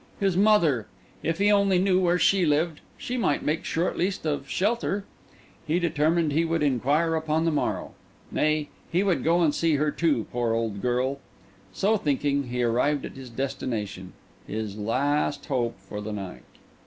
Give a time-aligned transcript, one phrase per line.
[0.19, 0.87] His mother!
[1.21, 5.05] If he only knew where she lived, he might make sure at least of shelter.
[5.67, 7.93] He determined he would inquire upon the morrow;
[8.31, 11.19] nay, he would go and see her too, poor old girl!
[11.71, 16.45] So thinking, he arrived at his destination—his last hope for the night.